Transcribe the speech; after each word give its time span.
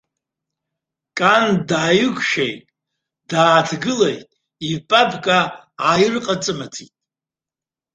Кан 1.19 1.45
дааикәашәеит, 1.69 2.63
дааҭгылеит, 3.29 4.27
ипапка 4.71 5.39
ааирҟаҵымыҵит. 5.87 6.93